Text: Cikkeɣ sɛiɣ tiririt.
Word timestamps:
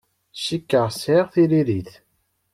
Cikkeɣ 0.43 0.87
sɛiɣ 0.91 1.27
tiririt. 1.33 1.91